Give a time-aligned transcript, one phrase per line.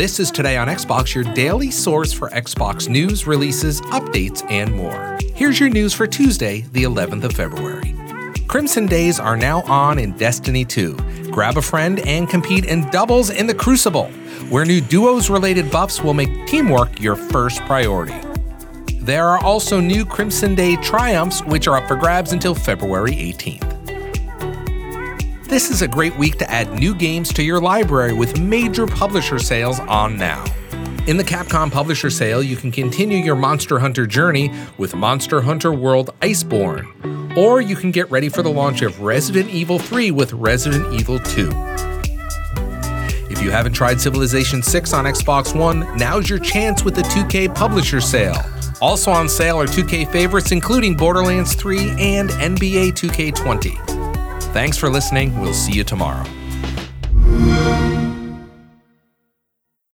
[0.00, 5.18] This is Today on Xbox, your daily source for Xbox news, releases, updates, and more.
[5.34, 7.94] Here's your news for Tuesday, the 11th of February.
[8.48, 10.96] Crimson Days are now on in Destiny 2.
[11.30, 14.06] Grab a friend and compete in doubles in the Crucible,
[14.48, 18.18] where new duos related buffs will make teamwork your first priority.
[19.00, 23.69] There are also new Crimson Day triumphs, which are up for grabs until February 18th.
[25.50, 29.40] This is a great week to add new games to your library with major publisher
[29.40, 30.44] sales on now.
[31.08, 35.72] In the Capcom Publisher Sale, you can continue your Monster Hunter journey with Monster Hunter
[35.72, 40.32] World Iceborne, or you can get ready for the launch of Resident Evil 3 with
[40.34, 41.50] Resident Evil 2.
[43.28, 47.52] If you haven't tried Civilization 6 on Xbox One, now's your chance with the 2K
[47.56, 48.40] Publisher Sale.
[48.80, 53.89] Also on sale are 2K favorites including Borderlands 3 and NBA 2K20.
[54.52, 55.38] Thanks for listening.
[55.40, 56.24] We'll see you tomorrow.